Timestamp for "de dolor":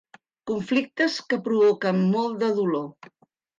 2.47-2.93